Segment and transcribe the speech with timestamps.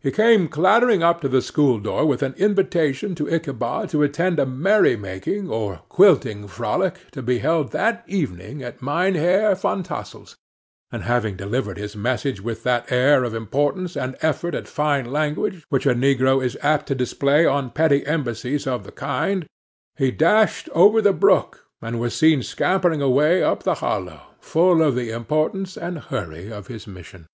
[0.00, 4.38] He came clattering up to the school door with an invitation to Ichabod to attend
[4.38, 10.36] a merry making or "quilting frolic," to be held that evening at Mynheer Van Tassel's;
[10.92, 15.64] and having delivered his message with that air of importance, and effort at fine language,
[15.70, 19.46] which a negro is apt to display on petty embassies of the kind,
[19.96, 24.94] he dashed over the brook, and was seen scampering away up the hollow, full of
[24.94, 27.26] the importance and hurry of his mission.